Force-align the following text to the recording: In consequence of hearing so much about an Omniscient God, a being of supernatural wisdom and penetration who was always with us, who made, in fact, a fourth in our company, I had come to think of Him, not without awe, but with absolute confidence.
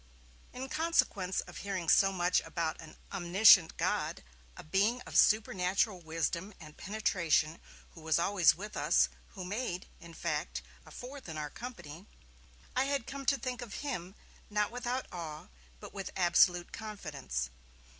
In 0.51 0.67
consequence 0.67 1.41
of 1.41 1.57
hearing 1.57 1.87
so 1.87 2.11
much 2.11 2.41
about 2.43 2.81
an 2.81 2.97
Omniscient 3.13 3.77
God, 3.77 4.23
a 4.57 4.63
being 4.63 4.99
of 5.01 5.15
supernatural 5.15 6.01
wisdom 6.01 6.55
and 6.59 6.75
penetration 6.75 7.59
who 7.91 8.01
was 8.01 8.17
always 8.17 8.55
with 8.55 8.75
us, 8.75 9.09
who 9.35 9.45
made, 9.45 9.85
in 9.99 10.15
fact, 10.15 10.63
a 10.87 10.89
fourth 10.89 11.29
in 11.29 11.37
our 11.37 11.51
company, 11.51 12.07
I 12.75 12.85
had 12.85 13.05
come 13.05 13.27
to 13.27 13.37
think 13.37 13.61
of 13.61 13.75
Him, 13.85 14.15
not 14.49 14.71
without 14.71 15.05
awe, 15.11 15.49
but 15.79 15.93
with 15.93 16.09
absolute 16.15 16.71
confidence. 16.73 17.51